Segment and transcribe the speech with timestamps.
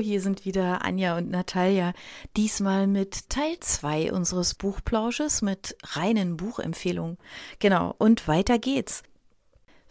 [0.00, 1.92] hier sind wieder Anja und Natalia.
[2.36, 7.18] Diesmal mit Teil 2 unseres Buchplausches mit reinen Buchempfehlungen.
[7.58, 9.02] Genau, und weiter geht's.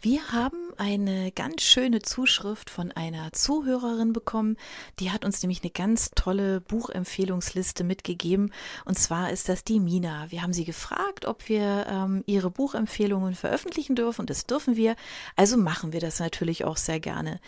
[0.02, 4.56] Wir haben eine ganz schöne Zuschrift von einer Zuhörerin bekommen.
[5.00, 8.54] Die hat uns nämlich eine ganz tolle Buchempfehlungsliste mitgegeben.
[8.86, 10.28] Und zwar ist das die Mina.
[10.30, 14.22] Wir haben sie gefragt, ob wir ähm, ihre Buchempfehlungen veröffentlichen dürfen.
[14.22, 14.96] Und das dürfen wir.
[15.36, 17.42] Also machen wir das natürlich auch sehr gerne.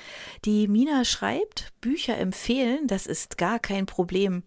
[0.44, 4.44] Die Mina schreibt, Bücher empfehlen, das ist gar kein Problem.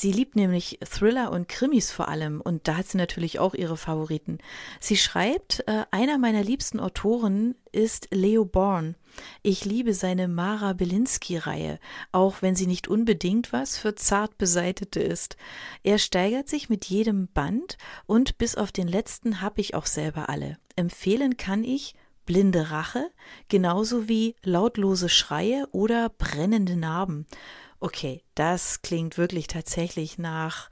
[0.00, 3.76] Sie liebt nämlich Thriller und Krimis vor allem und da hat sie natürlich auch ihre
[3.76, 4.38] Favoriten.
[4.78, 8.94] Sie schreibt, äh, einer meiner liebsten Autoren ist Leo Born.
[9.42, 11.80] Ich liebe seine Mara Belinsky-Reihe,
[12.12, 15.36] auch wenn sie nicht unbedingt was für zart beseitete ist.
[15.82, 20.28] Er steigert sich mit jedem Band und bis auf den letzten habe ich auch selber
[20.28, 20.58] alle.
[20.76, 23.10] Empfehlen kann ich Blinde Rache,
[23.48, 27.26] genauso wie Lautlose Schreie oder Brennende Narben.
[27.80, 30.68] Okay, das klingt wirklich tatsächlich nach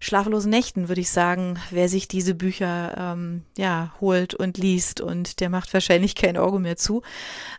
[0.00, 5.40] schlaflosen Nächten, würde ich sagen, wer sich diese Bücher ähm, ja holt und liest und
[5.40, 7.02] der macht wahrscheinlich kein Auge mehr zu.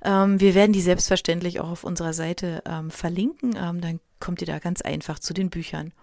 [0.04, 3.56] Ähm, wir werden die selbstverständlich auch auf unserer Seite ähm, verlinken.
[3.56, 5.94] Ähm, dann kommt ihr da ganz einfach zu den Büchern.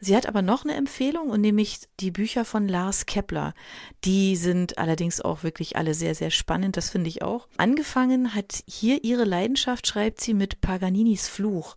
[0.00, 3.54] Sie hat aber noch eine Empfehlung und nämlich die Bücher von Lars Kepler.
[4.04, 7.48] Die sind allerdings auch wirklich alle sehr, sehr spannend, das finde ich auch.
[7.58, 11.76] Angefangen hat hier ihre Leidenschaft, schreibt sie, mit Paganinis Fluch.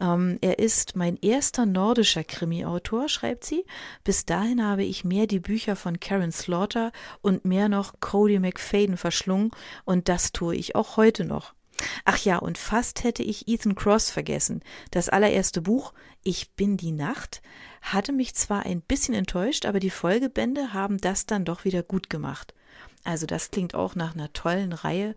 [0.00, 3.64] Ähm, er ist mein erster nordischer Krimi-Autor, schreibt sie.
[4.04, 8.96] Bis dahin habe ich mehr die Bücher von Karen Slaughter und mehr noch Cody McFadden
[8.96, 9.50] verschlungen
[9.84, 11.55] und das tue ich auch heute noch.
[12.04, 14.62] Ach ja, und fast hätte ich Ethan Cross vergessen.
[14.90, 17.40] Das allererste Buch, Ich bin die Nacht,
[17.82, 22.10] hatte mich zwar ein bisschen enttäuscht, aber die Folgebände haben das dann doch wieder gut
[22.10, 22.52] gemacht.
[23.04, 25.14] Also das klingt auch nach einer tollen Reihe,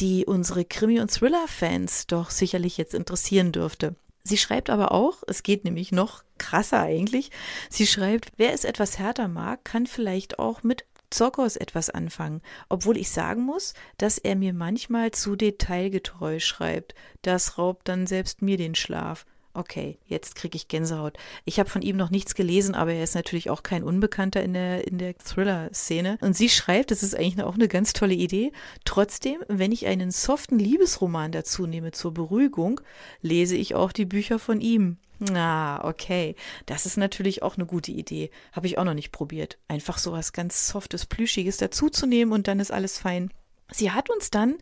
[0.00, 3.94] die unsere Krimi- und Thriller-Fans doch sicherlich jetzt interessieren dürfte.
[4.24, 7.30] Sie schreibt aber auch, es geht nämlich noch krasser eigentlich,
[7.70, 12.96] sie schreibt, wer es etwas härter mag, kann vielleicht auch mit Zorkos etwas anfangen, obwohl
[12.96, 16.94] ich sagen muss, dass er mir manchmal zu detailgetreu schreibt.
[17.22, 19.24] Das raubt dann selbst mir den Schlaf.
[19.54, 21.16] Okay, jetzt kriege ich Gänsehaut.
[21.44, 24.54] Ich habe von ihm noch nichts gelesen, aber er ist natürlich auch kein Unbekannter in
[24.54, 26.18] der, in der Thriller-Szene.
[26.20, 28.52] Und sie schreibt, das ist eigentlich auch eine ganz tolle Idee.
[28.84, 32.80] Trotzdem, wenn ich einen soften Liebesroman dazu nehme zur Beruhigung,
[33.20, 34.98] lese ich auch die Bücher von ihm.
[35.34, 36.36] Ah, okay.
[36.66, 38.30] Das ist natürlich auch eine gute Idee.
[38.52, 39.58] Habe ich auch noch nicht probiert.
[39.66, 43.30] Einfach so was ganz Softes, Plüschiges dazuzunehmen und dann ist alles fein.
[43.70, 44.56] Sie hat uns dann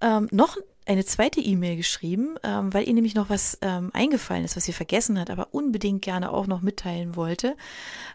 [0.00, 4.56] ähm, noch eine zweite E-Mail geschrieben, ähm, weil ihr nämlich noch was ähm, eingefallen ist,
[4.56, 7.56] was sie vergessen hat, aber unbedingt gerne auch noch mitteilen wollte.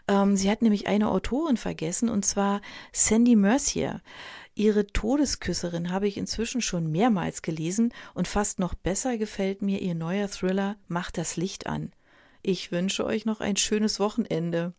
[0.06, 2.60] Ähm, sie hat nämlich eine Autorin vergessen, und zwar
[2.92, 4.00] Sandy Mercier.
[4.54, 9.94] Ihre Todesküsserin habe ich inzwischen schon mehrmals gelesen und fast noch besser gefällt mir ihr
[9.94, 11.92] neuer Thriller Macht das Licht an.
[12.42, 14.72] Ich wünsche euch noch ein schönes Wochenende.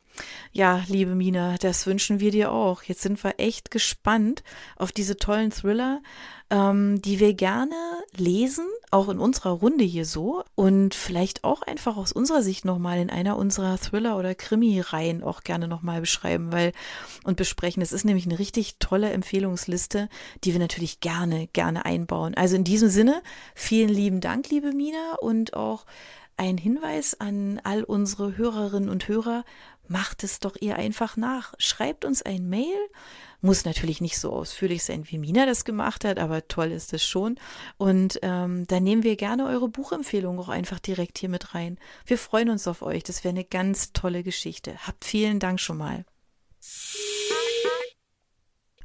[0.52, 2.84] Ja, liebe Mina, das wünschen wir dir auch.
[2.84, 4.44] Jetzt sind wir echt gespannt
[4.78, 6.02] auf diese tollen Thriller,
[6.50, 7.76] ähm, die wir gerne
[8.18, 13.00] lesen, auch in unserer Runde hier so und vielleicht auch einfach aus unserer Sicht nochmal
[13.00, 16.74] in einer unserer Thriller- oder Krimi-Reihen auch gerne nochmal beschreiben, weil
[17.24, 17.82] und besprechen.
[17.82, 20.10] Es ist nämlich eine richtig tolle Empfehlungsliste,
[20.44, 22.36] die wir natürlich gerne, gerne einbauen.
[22.36, 23.22] Also in diesem Sinne,
[23.56, 25.86] vielen lieben Dank, liebe Mina, und auch
[26.38, 29.46] ein Hinweis an all unsere Hörerinnen und Hörer,
[29.92, 31.54] macht es doch ihr einfach nach.
[31.58, 32.78] Schreibt uns ein Mail.
[33.42, 37.04] Muss natürlich nicht so ausführlich sein, wie Mina das gemacht hat, aber toll ist es
[37.04, 37.36] schon.
[37.78, 41.78] Und ähm, da nehmen wir gerne eure Buchempfehlung auch einfach direkt hier mit rein.
[42.06, 43.04] Wir freuen uns auf euch.
[43.04, 44.76] Das wäre eine ganz tolle Geschichte.
[44.88, 46.06] Habt vielen Dank schon mal.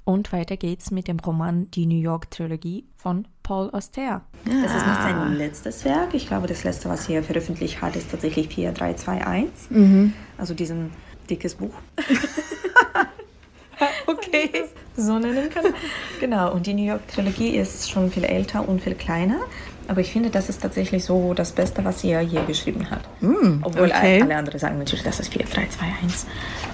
[0.07, 4.23] Und weiter geht's mit dem Roman Die New York Trilogie von Paul Auster.
[4.45, 6.15] Das ist nicht sein letztes Werk.
[6.15, 9.71] Ich glaube, das letzte, was er veröffentlicht hat, ist tatsächlich 4321.
[9.71, 10.13] Mhm.
[10.39, 10.93] Also diesen
[11.29, 11.75] dickes Buch.
[14.07, 14.67] okay.
[14.97, 15.75] So nennen kann.
[16.21, 19.41] Genau, und die New York Trilogie ist schon viel älter und viel kleiner.
[19.89, 23.03] Aber ich finde, das ist tatsächlich so das Beste, was er je geschrieben hat.
[23.21, 24.21] Mm, Obwohl okay.
[24.23, 26.27] alle anderen sagen natürlich, das ist 4, 3, 2, 1.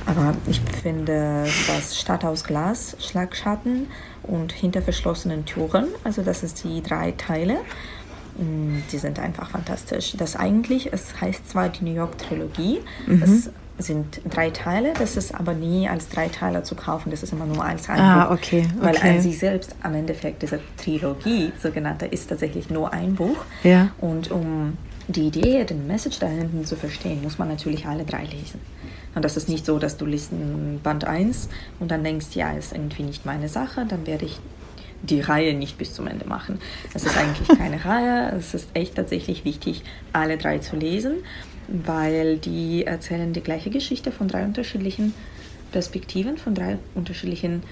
[0.06, 3.88] Aber ich finde das Stadt aus Glas, Schlagschatten
[4.22, 7.58] und hinter verschlossenen Türen, also das ist die drei Teile,
[8.38, 10.14] mm, die sind einfach fantastisch.
[10.16, 13.22] Das eigentlich, es heißt zwar die New York Trilogie, mhm.
[13.22, 13.50] es
[13.82, 17.46] sind drei Teile, das ist aber nie als drei Teile zu kaufen, das ist immer
[17.46, 18.36] nur als ein ah, Buch.
[18.36, 18.84] Okay, okay.
[18.84, 23.44] Weil an sich selbst, am Endeffekt, diese Trilogie, sogenannte, ist tatsächlich nur ein Buch.
[23.62, 23.90] Ja.
[23.98, 24.76] Und um
[25.08, 28.60] die Idee, den Message da hinten zu verstehen, muss man natürlich alle drei lesen.
[29.14, 30.30] Und das ist nicht so, dass du liest
[30.82, 31.48] Band 1
[31.80, 34.38] und dann denkst, ja, ist irgendwie nicht meine Sache, dann werde ich
[35.02, 36.60] die Reihe nicht bis zum Ende machen.
[36.94, 39.82] Es ist eigentlich keine Reihe, es ist echt tatsächlich wichtig,
[40.12, 41.16] alle drei zu lesen,
[41.68, 45.14] weil die erzählen die gleiche Geschichte von drei unterschiedlichen
[45.72, 47.62] Perspektiven, von drei unterschiedlichen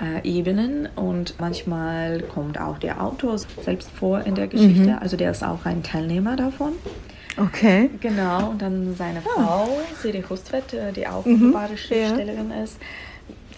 [0.00, 4.98] äh, Ebenen und manchmal kommt auch der Autor selbst vor in der Geschichte, mhm.
[5.00, 6.72] also der ist auch ein Teilnehmer davon.
[7.36, 7.88] Okay.
[8.00, 9.22] Genau, und dann seine ah.
[9.34, 11.40] Frau, Siri Hustvedt, äh, die auch mhm.
[11.40, 12.64] wunderbare Schriftstellerin ja.
[12.64, 12.78] ist.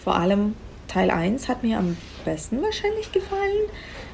[0.01, 0.55] Vor allem
[0.87, 3.69] Teil 1 hat mir am besten wahrscheinlich gefallen,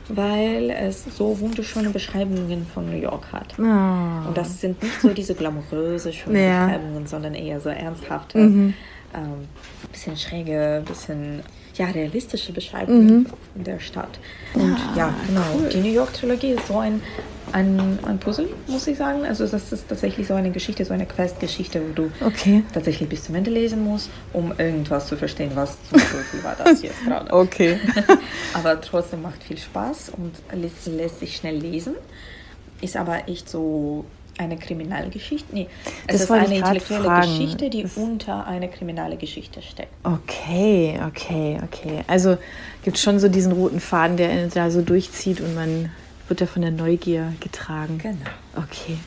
[0.07, 3.55] weil es so wunderschöne Beschreibungen von New York hat.
[3.57, 4.27] Oh.
[4.27, 6.65] Und das sind nicht so diese glamouröse schönen ja.
[6.65, 8.73] Beschreibungen, sondern eher so ernsthafte, mhm.
[9.13, 9.47] ähm,
[9.91, 11.43] bisschen schräge, bisschen
[11.81, 13.63] ja, realistische Beschreibungen mhm.
[13.63, 14.19] der Stadt.
[14.53, 15.41] Und ja, ja genau.
[15.55, 15.69] Cool.
[15.69, 17.01] Die New York-Trilogie ist so ein,
[17.53, 19.25] ein, ein Puzzle, muss ich sagen.
[19.25, 22.63] Also das ist tatsächlich so eine Geschichte, so eine Quest-Geschichte, wo du okay.
[22.71, 26.83] tatsächlich bis zum Ende lesen musst, um irgendwas zu verstehen, was zum Teufel war das
[26.83, 27.31] jetzt gerade.
[27.41, 27.79] Okay.
[28.53, 31.95] aber trotzdem macht viel Spaß und lässt, lässt sich schnell lesen.
[32.81, 34.05] Ist aber echt so
[34.41, 35.53] eine Kriminalgeschichte?
[35.53, 35.67] Nee,
[36.07, 37.31] es das ist eine intellektuelle fragen.
[37.31, 39.91] Geschichte, die das unter eine kriminale Geschichte steckt.
[40.03, 42.03] Okay, okay, okay.
[42.07, 42.37] Also
[42.83, 45.91] gibt es schon so diesen roten Faden, der da so durchzieht und man
[46.27, 47.99] wird ja von der Neugier getragen.
[47.99, 48.17] Genau.
[48.55, 48.97] Okay.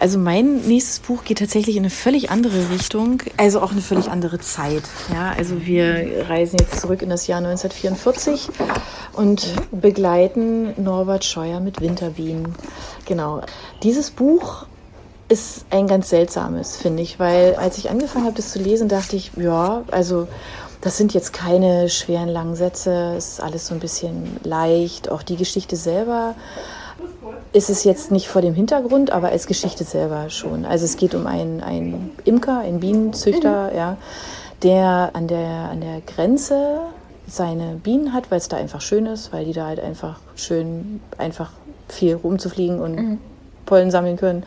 [0.00, 4.10] Also mein nächstes Buch geht tatsächlich in eine völlig andere Richtung, also auch eine völlig
[4.10, 4.84] andere Zeit.
[5.12, 8.48] Ja, also wir reisen jetzt zurück in das Jahr 1944
[9.12, 12.54] und begleiten Norbert Scheuer mit Winterbienen.
[13.04, 13.42] Genau.
[13.82, 14.64] Dieses Buch
[15.30, 19.14] ist ein ganz seltsames, finde ich, weil als ich angefangen habe, das zu lesen, dachte
[19.14, 20.26] ich, ja, also
[20.80, 25.10] das sind jetzt keine schweren langen Sätze, es ist alles so ein bisschen leicht.
[25.10, 26.34] Auch die Geschichte selber
[27.52, 30.64] ist es jetzt nicht vor dem Hintergrund, aber als Geschichte selber schon.
[30.64, 33.76] Also es geht um einen, einen Imker, einen Bienenzüchter, mhm.
[33.76, 33.96] ja,
[34.64, 36.80] der an der, an der Grenze
[37.28, 41.00] seine Bienen hat, weil es da einfach schön ist, weil die da halt einfach schön
[41.18, 41.52] einfach
[41.88, 43.18] viel rumzufliegen und mhm.
[43.70, 44.44] Pollen sammeln können.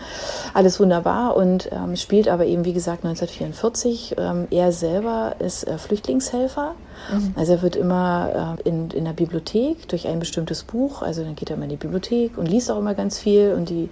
[0.54, 4.16] Alles wunderbar und ähm, spielt aber eben, wie gesagt, 1944.
[4.18, 6.76] Ähm, er selber ist äh, Flüchtlingshelfer.
[7.12, 7.34] Mhm.
[7.36, 11.36] Also er wird immer äh, in, in der Bibliothek durch ein bestimmtes Buch, also dann
[11.36, 13.90] geht er immer in die Bibliothek und liest auch immer ganz viel und die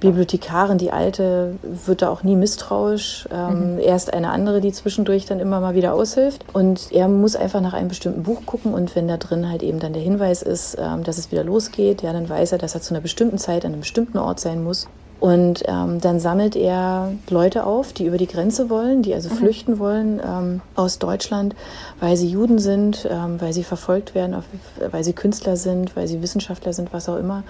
[0.00, 3.28] Bibliothekarin, die alte, wird da auch nie misstrauisch.
[3.32, 3.78] Ähm, mhm.
[3.78, 7.60] Er ist eine andere, die zwischendurch dann immer mal wieder aushilft und er muss einfach
[7.60, 10.76] nach einem bestimmten Buch gucken und wenn da drin halt eben dann der Hinweis ist,
[10.78, 13.64] ähm, dass es wieder losgeht, ja, dann weiß er, dass er zu einer bestimmten Zeit
[13.64, 14.88] an einem bestimmten Ort sein muss.
[15.18, 19.38] Und ähm, dann sammelt er Leute auf, die über die Grenze wollen, die also mhm.
[19.38, 21.54] flüchten wollen ähm, aus Deutschland,
[22.00, 24.44] weil sie Juden sind, ähm, weil sie verfolgt werden, auf,
[24.90, 27.44] weil sie Künstler sind, weil sie Wissenschaftler sind, was auch immer.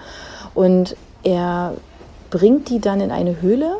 [0.53, 1.73] Und er
[2.29, 3.77] bringt die dann in eine Höhle,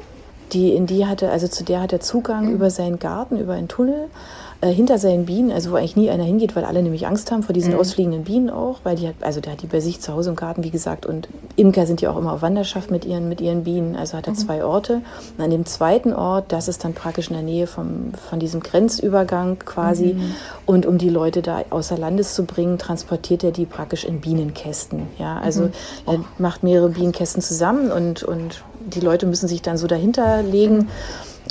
[0.52, 2.56] die in die hatte, also zu der hat er Zugang mhm.
[2.56, 4.10] über seinen Garten, über einen Tunnel
[4.60, 7.44] äh, hinter seinen Bienen, also wo eigentlich nie einer hingeht, weil alle nämlich Angst haben
[7.44, 7.80] vor diesen mhm.
[7.80, 10.36] ausfliegenden Bienen auch, weil die hat, also der hat die bei sich zu Hause im
[10.36, 13.66] Garten, wie gesagt, und Imker sind ja auch immer auf Wanderschaft mit ihren, mit ihren
[13.66, 14.38] Bienen, also hat er mhm.
[14.38, 15.02] zwei Orte.
[15.38, 18.62] Und an dem zweiten Ort, das ist dann praktisch in der Nähe vom, von diesem
[18.62, 20.36] Grenzübergang quasi, mhm.
[20.66, 25.04] und um die Leute da außer Landes zu bringen, transportiert er die praktisch in Bienenkästen,
[25.20, 25.72] ja, also mhm.
[26.08, 30.88] er macht mehrere Bienenkästen zusammen und, und die Leute müssen sich dann so dahinter legen.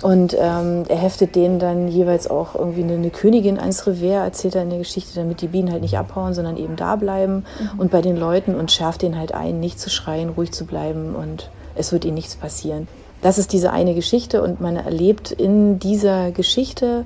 [0.02, 4.54] Und ähm, er heftet denen dann jeweils auch irgendwie eine, eine, Königin ans Revers, erzählt
[4.54, 7.80] er in der Geschichte, damit die Bienen halt nicht abhauen, sondern eben da bleiben mhm.
[7.80, 11.14] und bei den Leuten und schärft denen halt ein, nicht zu schreien, ruhig zu bleiben
[11.14, 12.88] und es wird ihnen nichts passieren.
[13.22, 17.04] Das ist diese eine Geschichte und man erlebt in dieser Geschichte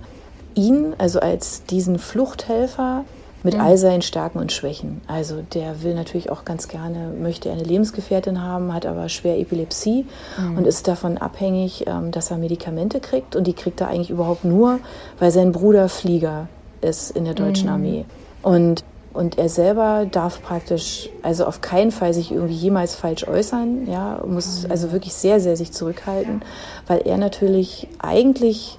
[0.54, 3.04] ihn, also als diesen Fluchthelfer,
[3.42, 5.00] mit all seinen Stärken und Schwächen.
[5.06, 10.06] Also der will natürlich auch ganz gerne, möchte eine Lebensgefährtin haben, hat aber schwer Epilepsie
[10.38, 10.58] mhm.
[10.58, 13.36] und ist davon abhängig, ähm, dass er Medikamente kriegt.
[13.36, 14.80] Und die kriegt er eigentlich überhaupt nur,
[15.18, 16.48] weil sein Bruder Flieger
[16.80, 17.74] ist in der deutschen mhm.
[17.74, 18.04] Armee.
[18.42, 23.88] Und und er selber darf praktisch, also auf keinen Fall sich irgendwie jemals falsch äußern,
[23.90, 24.70] ja, muss mhm.
[24.70, 26.42] also wirklich sehr, sehr sich zurückhalten,
[26.86, 28.78] weil er natürlich eigentlich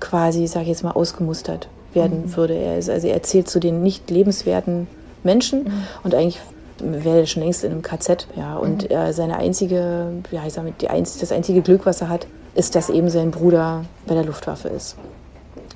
[0.00, 2.36] quasi, sag ich jetzt mal, ausgemustert werden mhm.
[2.36, 2.54] würde.
[2.54, 4.86] Er ist, also er zählt zu den nicht lebenswerten
[5.22, 5.72] Menschen mhm.
[6.02, 6.40] und eigentlich
[6.78, 8.26] wäre er schon längst in einem KZ.
[8.36, 9.12] Ja, und mhm.
[9.12, 12.74] seine einzige, ja, ich sag mal, die einzige, das einzige Glück, was er hat, ist,
[12.74, 14.96] dass eben sein Bruder bei der Luftwaffe ist.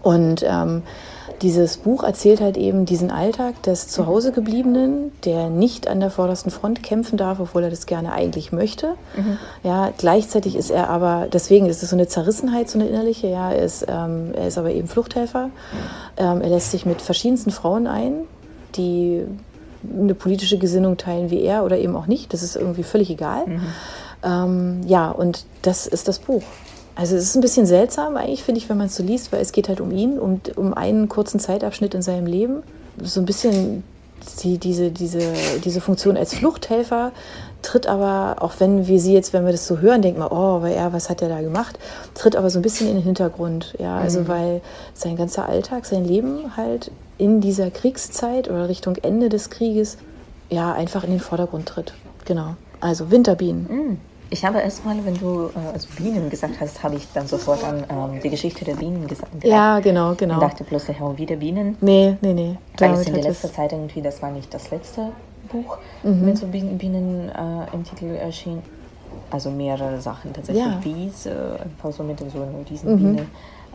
[0.03, 0.83] Und ähm,
[1.43, 6.83] dieses Buch erzählt halt eben diesen Alltag des Zuhausegebliebenen, der nicht an der vordersten Front
[6.83, 8.95] kämpfen darf, obwohl er das gerne eigentlich möchte.
[9.17, 9.39] Mhm.
[9.63, 13.53] Ja, gleichzeitig ist er aber, deswegen ist es so eine Zerrissenheit, so eine innerliche, ja,
[13.53, 15.51] er ist, ähm, er ist aber eben Fluchthelfer.
[16.17, 18.25] Ähm, er lässt sich mit verschiedensten Frauen ein,
[18.77, 19.25] die
[19.97, 22.33] eine politische Gesinnung teilen wie er oder eben auch nicht.
[22.33, 23.47] Das ist irgendwie völlig egal.
[23.47, 23.61] Mhm.
[24.23, 26.43] Ähm, ja, und das ist das Buch.
[26.99, 29.41] Also es ist ein bisschen seltsam eigentlich, finde ich, wenn man es so liest, weil
[29.41, 32.65] es geht halt um ihn, um, um einen kurzen Zeitabschnitt in seinem Leben.
[33.01, 33.85] So ein bisschen
[34.43, 35.21] die, diese, diese,
[35.65, 37.13] diese Funktion als Fluchthelfer
[37.63, 40.57] tritt aber, auch wenn wir sie jetzt, wenn wir das so hören, denken wir, oh,
[40.57, 41.79] aber er, was hat er da gemacht,
[42.15, 43.77] tritt aber so ein bisschen in den Hintergrund.
[43.79, 44.29] Ja, also mhm.
[44.29, 44.61] weil
[44.93, 49.99] sein ganzer Alltag, sein Leben halt in dieser Kriegszeit oder Richtung Ende des Krieges
[50.51, 51.95] ja einfach in den Vordergrund tritt.
[52.25, 52.57] Genau.
[52.81, 53.67] Also Winterbienen.
[53.71, 53.99] Mhm.
[54.31, 57.85] Ich habe erstmal, wenn du äh, also Bienen gesagt hast, habe ich dann sofort an
[57.89, 59.33] ähm, die Geschichte der Bienen gesagt.
[59.43, 60.35] Ja, genau, genau.
[60.35, 61.77] Ich dachte plötzlich, oh, wieder Bienen.
[61.81, 62.57] Nee, nee, nee.
[62.79, 65.13] Weil es in der letzten Zeit irgendwie, das war nicht das letzte
[65.51, 66.25] Buch mhm.
[66.25, 68.63] mit so Bienen, Bienen äh, im Titel erschien.
[69.31, 70.65] Also mehrere Sachen tatsächlich.
[70.65, 70.81] Ja.
[70.83, 71.31] Wies, äh,
[71.63, 73.23] einfach so mit so einer Riesenbiene.
[73.23, 73.27] Mhm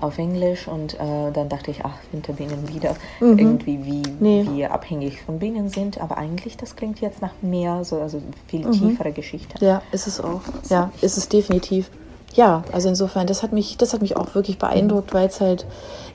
[0.03, 2.95] auf Englisch und äh, dann dachte ich, ach, Winterbienen wieder.
[3.19, 3.39] Mhm.
[3.39, 4.45] Irgendwie, wie nee.
[4.51, 5.99] wir abhängig von Bienen sind.
[5.99, 8.71] Aber eigentlich, das klingt jetzt nach mehr, so, also viel mhm.
[8.71, 9.63] tiefere Geschichte.
[9.63, 10.41] Ja, ist es auch.
[10.69, 11.89] Ja, ist es definitiv.
[12.33, 15.17] Ja, also insofern, das hat mich, das hat mich auch wirklich beeindruckt, mhm.
[15.17, 15.65] weil es halt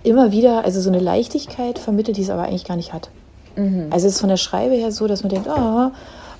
[0.03, 3.11] immer wieder, also so eine Leichtigkeit vermittelt, die es aber eigentlich gar nicht hat.
[3.57, 3.87] Mhm.
[3.91, 5.97] Also es ist von der Schreibe her so, dass man denkt, ah, oh,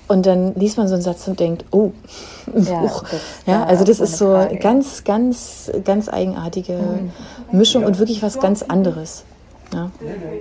[0.09, 1.91] und dann liest man so einen Satz und denkt, oh,
[2.55, 3.03] ja, das,
[3.45, 4.57] ja also das ist so Frage.
[4.57, 7.11] ganz, ganz, ganz eigenartige mhm.
[7.51, 9.23] Mischung und wirklich was ganz anderes.
[9.71, 9.91] Ja.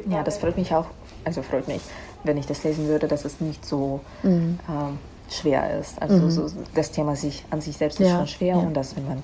[0.08, 0.86] ja, das freut mich auch,
[1.24, 1.82] also freut mich,
[2.24, 4.58] wenn ich das lesen würde, dass es nicht so mhm.
[4.68, 4.98] ähm,
[5.28, 6.00] schwer ist.
[6.00, 6.30] Also mhm.
[6.30, 8.16] so, das Thema sich an sich selbst ist ja.
[8.16, 8.62] schon schwer ja.
[8.62, 9.22] und dass wenn man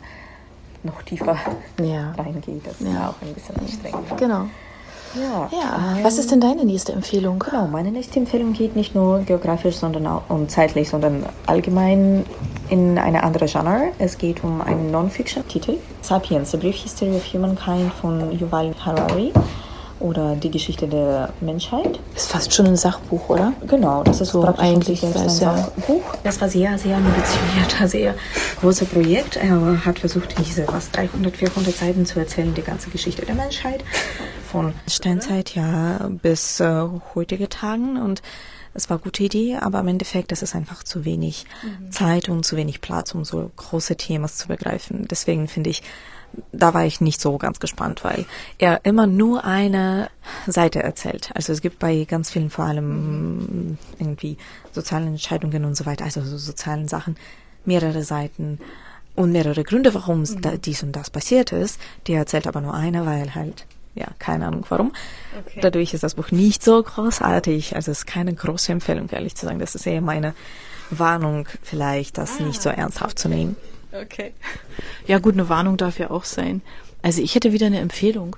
[0.83, 1.39] noch tiefer
[1.79, 4.19] reingeht, das ist auch ein bisschen anstrengend.
[4.19, 4.45] Genau.
[5.15, 5.49] Ja.
[5.53, 5.99] ja.
[6.03, 7.39] Was ist denn deine nächste Empfehlung?
[7.39, 12.25] Genau, meine nächste Empfehlung geht nicht nur geografisch, sondern auch um zeitlich, sondern allgemein
[12.69, 13.93] in eine andere Genre.
[13.99, 15.77] Es geht um einen Non-Fiction-Titel.
[16.01, 19.33] Sapiens, A Brief History of Humankind von Yuval Harari
[20.01, 21.99] oder die Geschichte der Menschheit.
[22.15, 23.53] Ist fast schon ein Sachbuch, oder?
[23.67, 26.03] Genau, das ist so eigentlich ein Sachbuch.
[26.23, 28.15] Das war sehr, sehr ambitioniert, sehr
[28.61, 29.37] großes Projekt.
[29.37, 33.35] Er hat versucht, in diese was 300, 400 Seiten zu erzählen, die ganze Geschichte der
[33.35, 33.85] Menschheit
[34.55, 38.23] von Steinzeit ja bis äh, heutige Tagen und
[38.73, 41.91] es war eine gute Idee, aber im Endeffekt ist es einfach zu wenig mhm.
[41.91, 45.09] Zeit und zu wenig Platz, um so große Themen zu begreifen.
[45.11, 45.83] Deswegen finde ich,
[46.53, 48.27] da war ich nicht so ganz gespannt, weil
[48.59, 50.09] er immer nur eine
[50.47, 51.33] Seite erzählt.
[51.35, 54.37] Also es gibt bei ganz vielen vor allem irgendwie
[54.71, 57.17] sozialen Entscheidungen und so weiter, also so sozialen Sachen,
[57.65, 58.61] mehrere Seiten
[59.17, 60.61] und mehrere Gründe, warum mhm.
[60.65, 61.81] dies und das passiert ist.
[62.07, 64.93] Der erzählt aber nur eine, weil halt ja, keine Ahnung warum.
[65.47, 65.61] Okay.
[65.63, 67.77] Dadurch ist das Buch nicht so großartig.
[67.77, 69.59] Also es ist keine große Empfehlung, ehrlich zu sagen.
[69.59, 70.35] Das ist eher meine
[70.91, 73.57] Warnung, vielleicht das ah, nicht so ernsthaft zu nehmen.
[73.93, 74.33] Okay.
[75.07, 76.63] Ja, gut, eine Warnung darf ja auch sein.
[77.03, 78.37] Also ich hätte wieder eine Empfehlung.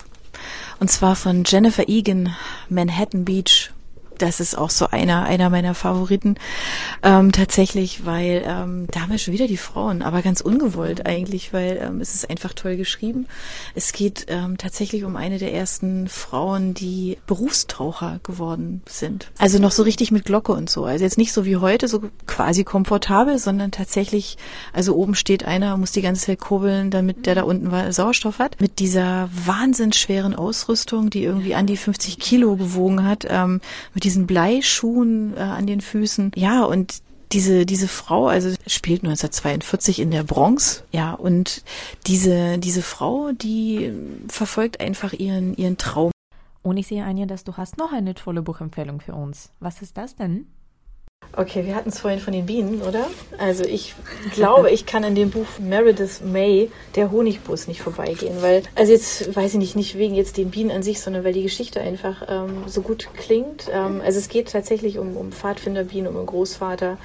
[0.81, 2.35] Und zwar von Jennifer Egan,
[2.69, 3.71] Manhattan Beach
[4.19, 6.37] das ist auch so einer, einer meiner Favoriten
[7.03, 11.53] ähm, tatsächlich, weil ähm, da haben wir schon wieder die Frauen, aber ganz ungewollt eigentlich,
[11.53, 13.27] weil ähm, es ist einfach toll geschrieben.
[13.75, 19.31] Es geht ähm, tatsächlich um eine der ersten Frauen, die Berufstaucher geworden sind.
[19.39, 20.85] Also noch so richtig mit Glocke und so.
[20.85, 24.37] Also jetzt nicht so wie heute, so quasi komfortabel, sondern tatsächlich,
[24.73, 28.61] also oben steht einer, muss die ganze Zeit kurbeln, damit der da unten Sauerstoff hat.
[28.61, 33.61] Mit dieser wahnsinns schweren Ausrüstung, die irgendwie an die 50 Kilo gewogen hat, ähm,
[33.95, 36.33] mit diesen Bleischuhen äh, an den Füßen.
[36.37, 41.65] Ja, und diese, diese Frau, also spielt 1942 in der Bronx, ja, und
[42.07, 43.93] diese, diese Frau, die
[44.29, 46.13] verfolgt einfach ihren, ihren Traum.
[46.63, 49.51] Und ich sehe, Anja, dass du hast noch eine tolle Buchempfehlung für uns.
[49.61, 50.47] Was ist das denn?
[51.33, 53.09] Okay, wir hatten es vorhin von den Bienen, oder?
[53.39, 53.95] Also ich
[54.33, 59.37] glaube, ich kann an dem Buch Meredith May, der Honigbus, nicht vorbeigehen, weil, also jetzt
[59.37, 62.23] weiß ich nicht, nicht wegen jetzt den Bienen an sich, sondern weil die Geschichte einfach
[62.29, 63.69] ähm, so gut klingt.
[63.71, 66.97] Ähm, also es geht tatsächlich um, um Pfadfinderbienen, um einen Großvater,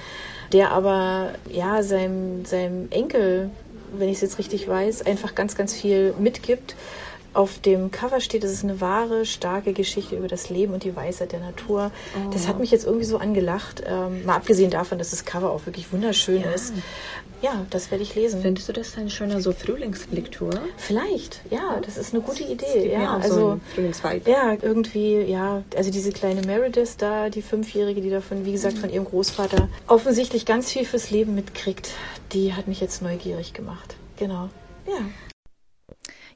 [0.54, 3.50] der aber ja seinem, seinem Enkel,
[3.98, 6.76] wenn ich es jetzt richtig weiß, einfach ganz, ganz viel mitgibt
[7.34, 10.96] auf dem Cover steht, es ist eine wahre, starke Geschichte über das Leben und die
[10.96, 11.92] Weisheit der Natur.
[12.16, 12.30] Oh.
[12.32, 13.84] Das hat mich jetzt irgendwie so angelacht.
[13.86, 16.52] Ähm, mal abgesehen davon, dass das Cover auch wirklich wunderschön ja.
[16.52, 16.74] ist.
[17.42, 18.42] Ja, das werde ich lesen.
[18.42, 20.52] Findest du das ein schöner so Frühlingslektur?
[20.78, 22.92] Vielleicht, ja, das ist eine gute Idee.
[22.92, 23.60] Ja, also so
[24.28, 28.92] Ja, irgendwie, ja, also diese kleine Meredith da, die Fünfjährige, die davon, wie gesagt, von
[28.92, 31.90] ihrem Großvater offensichtlich ganz viel fürs Leben mitkriegt,
[32.34, 33.96] die hat mich jetzt neugierig gemacht.
[34.18, 34.50] Genau.
[34.86, 35.00] Ja.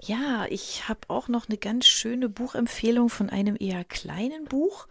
[0.02, 4.88] Ja, ich habe auch noch eine ganz schöne Buchempfehlung von einem eher kleinen Buch.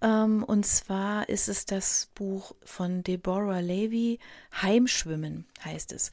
[0.00, 4.18] Ähm, und zwar ist es das Buch von Deborah Levy,
[4.60, 6.10] Heimschwimmen heißt es.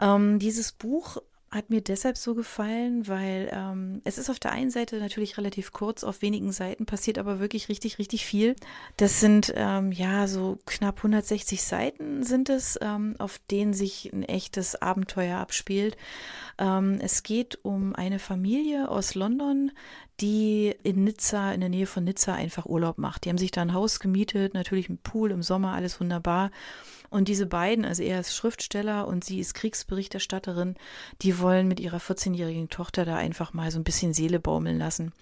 [0.00, 1.18] Ähm, dieses Buch
[1.52, 5.72] hat mir deshalb so gefallen, weil ähm, es ist auf der einen Seite natürlich relativ
[5.72, 8.56] kurz, auf wenigen Seiten passiert aber wirklich richtig, richtig viel.
[8.96, 14.22] Das sind ähm, ja so knapp 160 Seiten sind es, ähm, auf denen sich ein
[14.22, 15.98] echtes Abenteuer abspielt.
[16.58, 19.72] Ähm, es geht um eine Familie aus London,
[20.20, 23.24] die in Nizza, in der Nähe von Nizza einfach Urlaub macht.
[23.24, 26.50] Die haben sich da ein Haus gemietet, natürlich ein Pool im Sommer, alles wunderbar.
[27.12, 30.76] Und diese beiden, also er ist Schriftsteller und sie ist Kriegsberichterstatterin,
[31.20, 35.12] die wollen mit ihrer 14-jährigen Tochter da einfach mal so ein bisschen Seele baumeln lassen.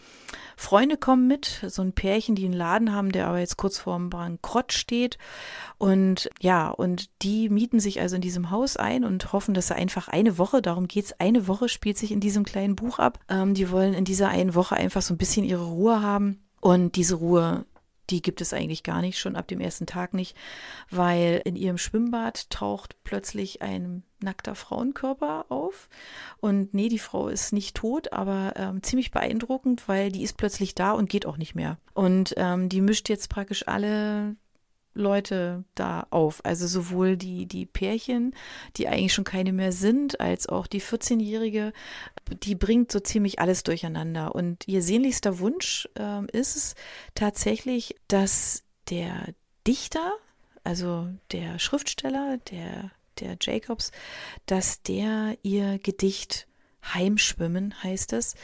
[0.56, 4.08] Freunde kommen mit, so ein Pärchen, die einen Laden haben, der aber jetzt kurz vorm
[4.08, 5.18] Bankrott steht.
[5.78, 9.74] Und ja, und die mieten sich also in diesem Haus ein und hoffen, dass sie
[9.74, 13.18] einfach eine Woche, darum geht's, eine Woche spielt sich in diesem kleinen Buch ab.
[13.28, 16.40] Ähm, die wollen in dieser einen Woche einfach so ein bisschen ihre Ruhe haben.
[16.60, 17.64] Und diese Ruhe
[18.10, 20.36] die gibt es eigentlich gar nicht, schon ab dem ersten Tag nicht,
[20.90, 25.88] weil in ihrem Schwimmbad taucht plötzlich ein nackter Frauenkörper auf.
[26.40, 30.74] Und nee, die Frau ist nicht tot, aber ähm, ziemlich beeindruckend, weil die ist plötzlich
[30.74, 31.78] da und geht auch nicht mehr.
[31.94, 34.36] Und ähm, die mischt jetzt praktisch alle
[34.94, 36.44] Leute da auf.
[36.44, 38.34] Also sowohl die, die Pärchen,
[38.76, 41.72] die eigentlich schon keine mehr sind, als auch die 14-Jährige,
[42.42, 44.34] die bringt so ziemlich alles durcheinander.
[44.34, 46.74] Und ihr sehnlichster Wunsch äh, ist es
[47.14, 49.34] tatsächlich, dass der
[49.66, 50.12] Dichter,
[50.64, 53.92] also der Schriftsteller, der, der Jacobs,
[54.46, 56.48] dass der ihr Gedicht
[56.82, 58.34] Heimschwimmen heißt es,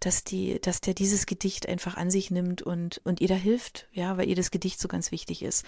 [0.00, 3.86] dass die, dass der dieses Gedicht einfach an sich nimmt und, und ihr da hilft,
[3.92, 5.64] ja, weil ihr das Gedicht so ganz wichtig ist.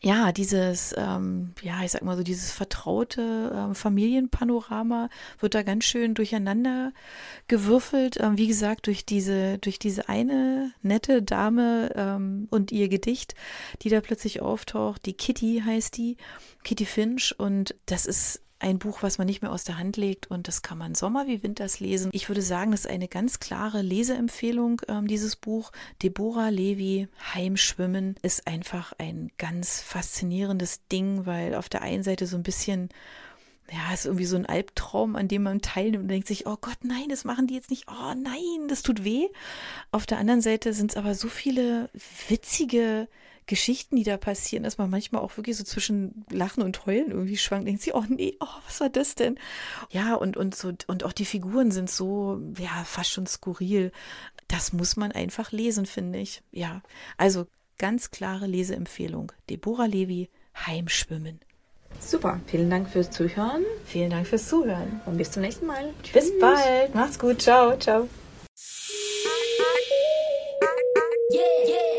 [0.00, 5.08] Ja, dieses, ähm, ja, ich sag mal so, dieses vertraute ähm, Familienpanorama
[5.40, 6.92] wird da ganz schön durcheinander
[7.48, 8.18] gewürfelt.
[8.20, 13.34] Ähm, wie gesagt, durch diese, durch diese eine nette Dame ähm, und ihr Gedicht,
[13.82, 15.06] die da plötzlich auftaucht.
[15.06, 16.16] Die Kitty heißt die,
[16.64, 17.34] Kitty Finch.
[17.38, 20.62] Und das ist ein Buch, was man nicht mehr aus der Hand legt und das
[20.62, 22.10] kann man Sommer wie Winters lesen.
[22.14, 25.70] Ich würde sagen, das ist eine ganz klare Leseempfehlung, ähm, dieses Buch.
[26.02, 32.36] Deborah Levy, Heimschwimmen, ist einfach ein ganz faszinierendes Ding, weil auf der einen Seite so
[32.38, 32.88] ein bisschen
[33.70, 36.78] ja, ist irgendwie so ein Albtraum, an dem man teilnimmt und denkt sich, oh Gott,
[36.82, 37.86] nein, das machen die jetzt nicht.
[37.88, 39.28] Oh nein, das tut weh.
[39.90, 41.90] Auf der anderen Seite sind es aber so viele
[42.28, 43.08] witzige
[43.46, 47.36] Geschichten, die da passieren, dass man manchmal auch wirklich so zwischen Lachen und Heulen irgendwie
[47.36, 49.38] schwankt, denkt sich, oh nee, oh, was war das denn?
[49.90, 53.92] Ja, und, und so, und auch die Figuren sind so, ja, fast schon skurril.
[54.48, 56.42] Das muss man einfach lesen, finde ich.
[56.52, 56.82] Ja,
[57.16, 57.46] also
[57.78, 59.32] ganz klare Leseempfehlung.
[59.50, 60.30] Deborah Levy,
[60.66, 61.40] Heimschwimmen.
[62.00, 63.64] Super, vielen Dank fürs Zuhören.
[63.86, 65.00] Vielen Dank fürs Zuhören.
[65.06, 65.92] Und bis zum nächsten Mal.
[66.02, 66.12] Tschüss.
[66.12, 66.94] Bis bald.
[66.94, 67.42] Macht's gut.
[67.42, 68.08] Ciao, ciao.
[71.30, 71.93] Yeah, yeah.